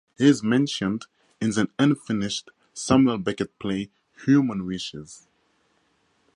[0.17, 1.05] He is mentioned
[1.39, 3.91] in the unfinished Samuel Beckett play
[4.25, 5.27] Human Wishes.